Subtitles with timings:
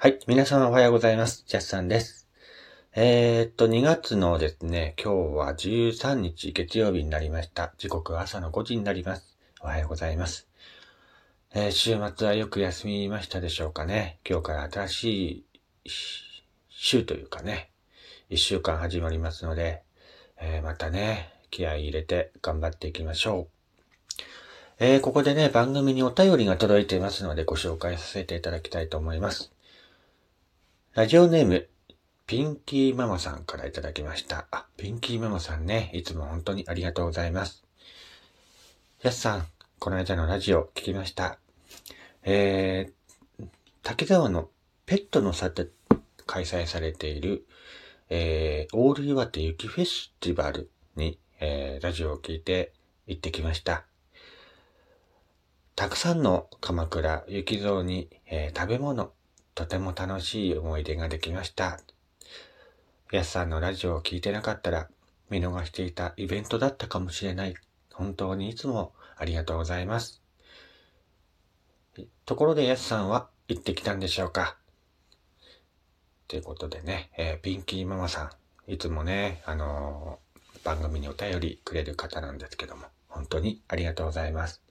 [0.00, 0.20] はい。
[0.28, 1.42] 皆様おはようございます。
[1.48, 2.28] ジャスさんです。
[2.94, 7.74] えー、っと、2月のですね、今日は13日月曜日になりました。
[7.78, 9.36] 時刻は朝の5時になります。
[9.60, 10.46] おはようございます。
[11.52, 14.20] えー週末はよく休みましたでしょうかね。
[14.24, 15.04] 今日から新し
[15.84, 15.90] い
[16.68, 17.72] 週というかね、
[18.30, 19.82] 1週間始まりますので、
[20.40, 23.74] えーまたね、気合い入れて頑張っていきましょう。
[24.78, 29.50] えここでね、番組にお便りが届いていますのでご紹介させていただきたいと思います。
[30.98, 31.68] ラジオネーム、
[32.26, 34.48] ピンキーママさんからいただきました。
[34.50, 37.62] あ、ピンキーママさんね、いつも本当にありがとうございます。
[39.02, 39.46] やすさん、
[39.78, 41.38] この間のラジオ聞きました。
[42.24, 43.46] えー、
[43.84, 44.48] 竹沢の
[44.86, 45.70] ペットの里で
[46.26, 47.46] 開催されている、
[48.10, 52.72] えー、オール岩手雪フェスティバルに、えー、ラジオを聞いて
[53.06, 53.84] 行ってきました。
[55.76, 59.12] たくさんの鎌倉、雪像に、えー食べ物、
[59.58, 61.80] とても楽しい思い出ができました。
[63.10, 64.88] やすさんのラジオを聞いてなかったら、
[65.30, 67.56] 見逃していたイベントだったかもしれない。
[67.92, 70.22] 本当にいつもありがとうございます。
[72.24, 74.56] ところでやすさんは行ってきたんでしょうか
[76.28, 78.30] ということでね、えーピンキーママさ
[78.68, 84.62] ん、いつもね、あのー番組にお便りくれる方なんですけども、本当にありがとうございます。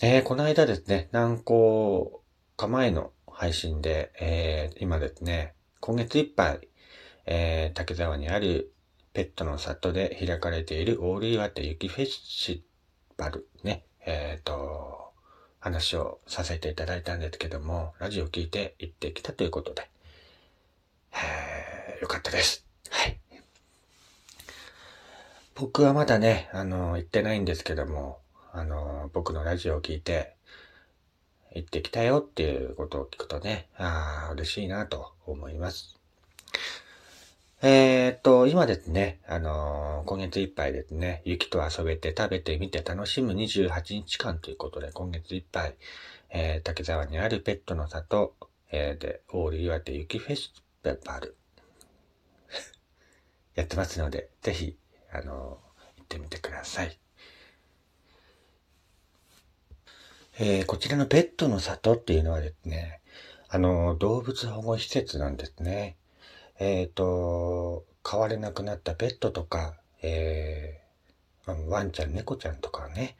[0.00, 2.22] えーこの間ですね、何個
[2.56, 6.68] か前の配信で、えー今ですね、今月いっぱい、
[7.24, 8.70] えー竹沢にある
[9.14, 12.60] ペットの里で開かれているオール岩手雪フェスティ
[13.16, 15.14] バルね、えっ、と、
[15.58, 19.88] 話をさせていただいたんですけども、ラジオ聞いて行ってきたということで、
[21.14, 22.66] えーよかったです。
[22.90, 23.18] はい。
[25.54, 28.18] 僕はまだね、あの、行ってないんですけども、
[28.52, 30.36] あの、僕のラジオを聞いて、
[31.54, 35.96] 行ってきたよっていうことを聞くとね、ああ、嬉しいなと思います。
[37.62, 45.74] えーっと、今ですね、あのー今月いっぱいですね、雪と遊べて食べてみて楽しむ28日間ということで、今月いっぱい、
[46.30, 48.34] えー竹沢にあるペットの里、
[48.72, 50.52] えーで、オール岩手雪フェス
[50.82, 51.36] ティバル、
[53.56, 54.78] やってますので、ぜひ、
[55.12, 56.98] あのー行ってみてください。
[60.42, 63.02] えーこちらのペットの里っていうのはですね、
[63.50, 65.98] あの動物保護施設なんですね。
[66.58, 73.18] えっ、と、飼われなくなったペットとか、えーまあワンちゃん、猫ちゃんとかね、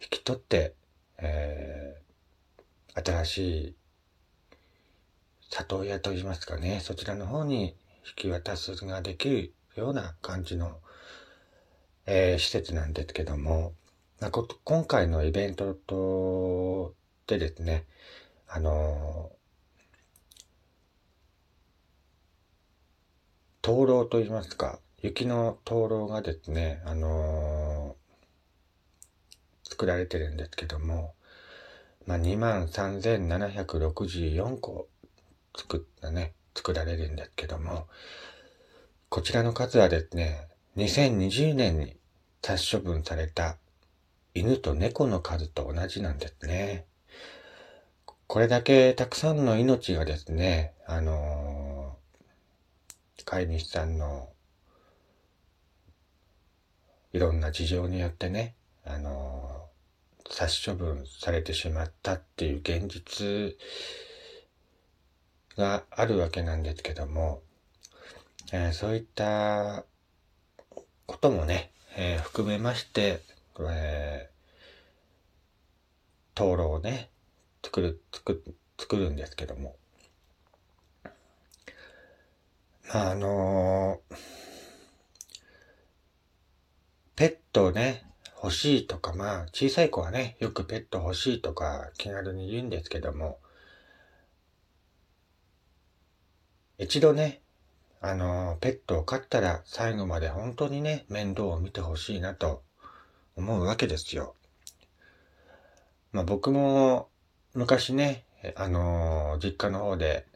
[0.00, 0.72] 引き取って、
[1.18, 3.74] えー新しい
[5.50, 7.76] 里親といいますかね、そちらの方に
[8.06, 10.78] 引き渡すができるような感じの、
[12.06, 13.74] えー施設なんですけども、
[14.64, 16.94] 今回のイベントと、
[17.26, 17.84] でですね、
[18.48, 19.30] あの
[23.62, 28.04] 灯籠といいますか、雪の灯籠がですね、あのー
[29.74, 31.14] 作られてるんですけども、
[32.06, 34.86] まあ、23,764個
[35.56, 37.88] 作ったね、作られるんですけども、
[39.08, 40.46] こちらの数はですね、
[40.76, 41.96] 2020年に
[42.40, 43.56] 殺処分された
[44.34, 46.86] 犬と猫の数と同じなんですね。
[48.26, 54.28] これだけたくさんの命がですね、あのー飼い主さんの
[57.14, 63.56] いろんな事情によってね、あのー殺処分されてしまったっていう現実
[65.56, 67.42] があるわけなんですけども、
[68.52, 69.84] えーそういった
[71.06, 73.20] こともね、えー含めまして、
[73.70, 77.10] えー、灯籠をね、
[77.64, 79.76] 作る、作る、作るんですけども、
[82.92, 84.16] まあ、あのー
[87.16, 88.04] ペットね、
[88.42, 93.38] 欲しいとか、まあ、小さい子はね、よくペット欲しいとか気軽に言うんですけども、
[96.78, 97.40] 一度ね、
[98.00, 102.62] あのーペットを飼ったら最後まで本当にね、面倒を見てほしいなと
[103.36, 104.34] 思うわけですよ。
[106.12, 107.08] まあ僕も
[107.54, 108.24] 昔ね、
[108.56, 110.26] あのー実家の方で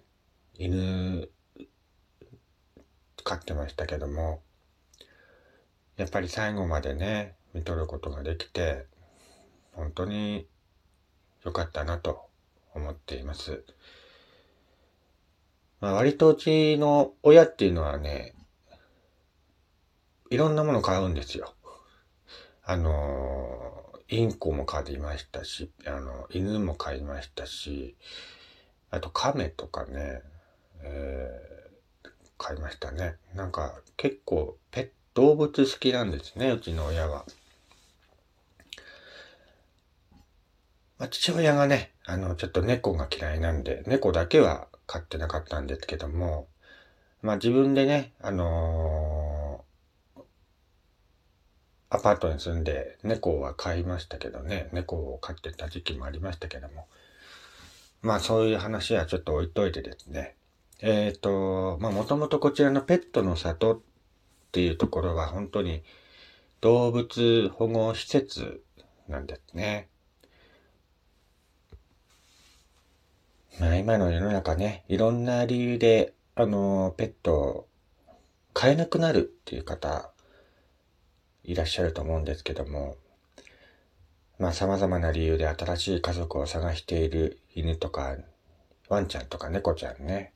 [0.54, 1.30] 犬
[3.24, 4.42] 飼ってましたけども、
[5.96, 8.86] やっぱり最後までね、見とることができて、
[9.72, 10.48] 本当に
[11.44, 12.28] 良かったなと
[12.74, 13.64] 思っています。
[15.80, 18.34] まあ割とうちの親っていうのはね、
[20.30, 21.54] いろんなもの買うんですよ。
[22.70, 27.96] あの、インコも買いましたし、あの、犬も買いましたし、
[28.90, 30.20] あと亀とかね、
[30.82, 33.16] えー、買いましたね。
[33.34, 34.84] なんか結構ペッ
[35.14, 37.24] ト動物好きなんですね、うちの親は。
[40.98, 46.48] まあ、父親がね、あの、ちょっと猫が嫌いなんで、猫だけは飼ってなかったんですけども、
[47.20, 49.17] まあ自分でね、あのー、
[51.90, 56.86] アパートに住んで猫は飼いましたけどね、猫を飼ってた時期もありましたけども、
[58.02, 60.34] まあそういう話はちょっと置いといてですね、
[60.80, 63.80] えっ、ー、と、まあもともとこちらのペットの里っ
[64.52, 65.82] ていうところは本当に
[66.60, 68.62] 動物保護施設
[69.08, 69.88] なんですね。
[73.58, 77.68] まあ今の世の中ね、いろんな理由で、あの、ペットを
[78.52, 80.12] 飼えなくなるっていう方、
[81.44, 82.96] いらっしゃると思うんですけども、
[84.38, 88.16] まあ様々な理由で新しい家族を探している犬とか、
[88.88, 90.32] ワンちゃんとか猫ちゃんね、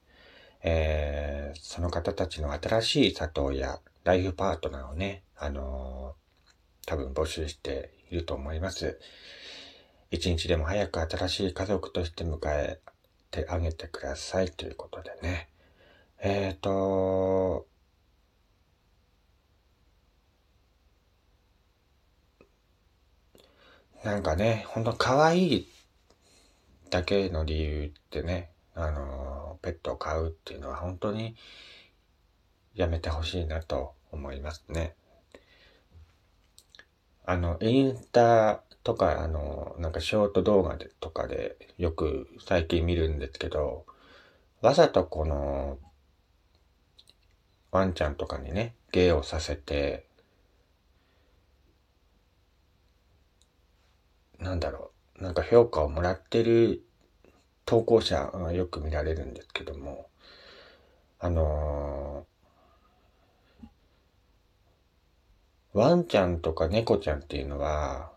[0.63, 8.99] えー、その方たちの新しい里親、ライフパートナーをね、あのー、多分募集していると思います。
[10.11, 12.81] 一日でも早く新しい家族として迎え
[13.31, 15.49] てあげてくださいということでね。
[16.21, 17.67] えっ、ー、と、
[24.05, 25.69] なんかね、ほんと可愛い
[26.91, 31.37] だけの理由ってね、あの、ペットを飼うっていうのは本当に
[32.75, 34.97] やめてほしいなと思いますね。
[37.25, 43.87] あの、インスタとか、あの、なんかショート動画でとかでよく最近見るんですけど、
[44.63, 45.79] わざとこの、
[47.71, 50.07] ワンちゃんとかにね、芸をさせて、
[54.43, 56.85] なんだろう、なんか評価をもらってる
[57.65, 60.09] 投稿者がよく見られるんですけども、
[61.21, 63.67] あのー、
[65.79, 68.11] ワンちゃんとか猫ちゃんっていうのは、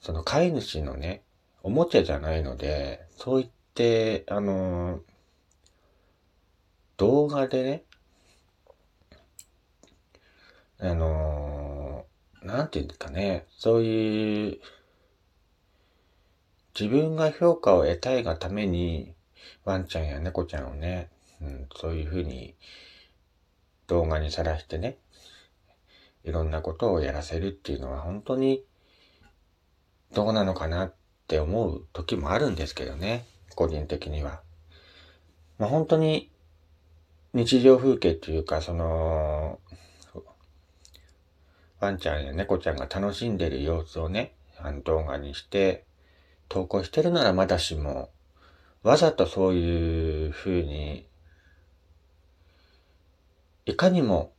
[0.00, 1.22] その飼い主のね、
[1.62, 5.00] おもちゃじゃないので、そう言って、あのー、
[6.96, 7.84] 動画でね、
[10.80, 11.57] あのー、
[12.42, 14.58] なんていうんですかね、そういう、
[16.78, 19.14] 自分が評価を得たいがために、
[19.64, 22.54] ワンちゃんや猫ちゃんをね、うん、そういうふうに
[23.86, 24.98] 動画にさらしてね、
[26.24, 28.64] いろんなことをやらせるっていうのは本当に
[30.12, 30.94] どうなのかなっ
[31.26, 34.40] て思う時もあるんですけどね、個人的には。
[35.58, 36.30] まあ、本当に
[37.34, 39.58] 日常風景っていうか、その、
[41.80, 45.84] ワンちゃんや猫ちゃんが楽しんでる様子をね、あの動画にして
[46.48, 48.10] 投稿してるならまだしも、
[48.82, 51.06] わざとそういう風に、
[53.66, 54.32] いかにも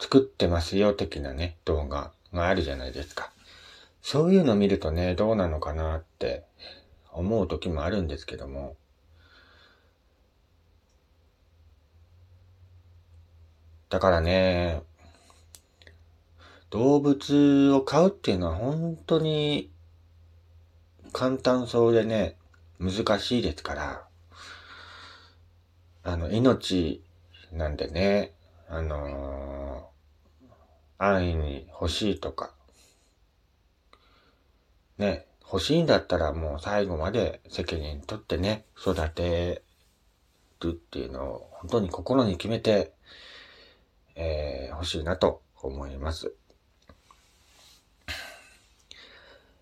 [0.00, 3.30] 作ってますよ的なね、動画があるじゃないですか。
[4.00, 6.44] そういうの見るとね、どうなのかなって
[7.12, 8.76] 思う時もあるんですけども、
[13.88, 14.82] だからね、
[16.70, 19.70] 動物を飼うっていうのは本当に
[21.12, 22.36] 簡単そうでね、
[22.78, 24.06] 難しいですから、
[26.02, 27.02] あの、命
[27.52, 28.32] なんでね、
[28.68, 32.52] あのー、安易に欲しいとか、
[34.98, 39.62] ね、欲しいんだったらもう最後まで責任取ってね、育て
[40.60, 42.92] るっていうのを本当に心に決めて、
[44.16, 46.34] えー、欲しいなと思います。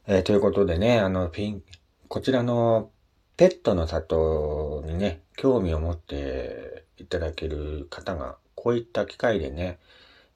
[0.07, 1.63] えー、ということでね、あの、ピン、
[2.09, 2.91] こちらの
[3.39, 9.79] ペットの里にね、興味を持っていただける方が、こういった機会でね、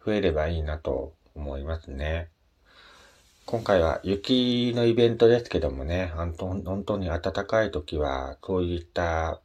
[0.02, 2.30] 増えればいいなと思いますね。
[3.44, 6.32] 今回は雪のイベントですけどもね、本
[6.86, 9.42] 当に暖かい時は、そういった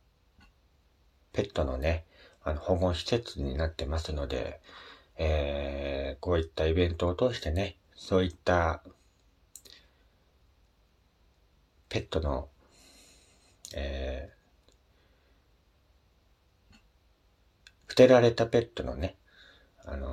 [1.33, 2.05] ペットのね、
[2.45, 4.61] あの保護施設になってますので、
[5.17, 8.81] えー、こういったイベントを通してね、そういった
[11.93, 12.49] ペットの、
[13.75, 19.15] えー、捨てられたペットのね、
[19.85, 20.09] あの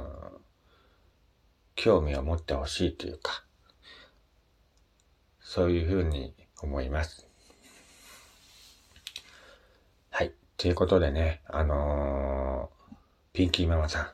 [1.76, 3.44] 興味を持ってほしいというか、
[5.40, 7.26] そういうふうに思います。
[10.10, 10.34] はい。
[10.58, 12.94] ということでね、あのー、
[13.32, 14.08] ピンキーママさん、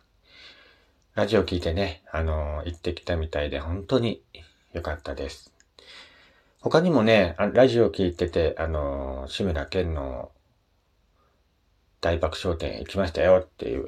[1.16, 4.23] ラジオ聞いてね、あのー、行ってきたみたいで本当に
[4.73, 5.55] 良かったです。
[6.60, 10.30] 他にもね、ラジオ聞いてて、あの、志村けんの
[12.00, 13.78] 大爆笑展行きましたよって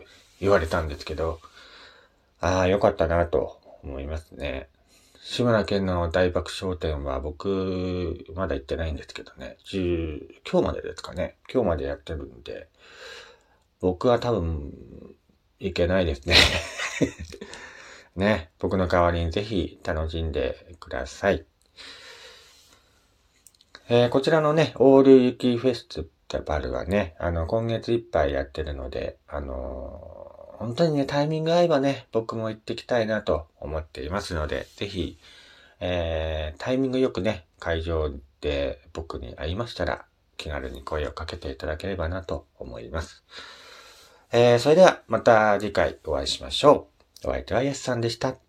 [0.41, 1.41] 言われたんですけど、
[2.41, 4.69] ああ、よかったなと思いますね。
[5.21, 9.57] 志村けんの大爆笑展は僕、まだ行ってないんですけどね。
[9.67, 10.21] 10
[10.51, 11.37] 今日までですかね。
[11.53, 12.69] 今日までやってるんで、
[13.81, 14.73] 僕は多分、
[15.59, 16.37] 行けないですね。
[18.15, 21.45] ね、僕の代わりにぜひ楽しんでください。
[23.91, 35.19] えー、こちらのね、オール雪フェスティバルはね、あの、今月いっぱいやってるので、あのー、本当にね、タイミング合えばね、僕も行ってきたいなと思っていますので、ぜひ、
[35.81, 38.11] えー、タイミングよくね、会場
[38.43, 40.05] で僕に会いましたら、
[40.37, 43.25] 気軽に声をかけていただければなと思います。
[44.33, 46.89] えー、それではまた次回お会いしましょ
[47.25, 47.29] う。
[47.29, 48.48] お相手はやすさんでした。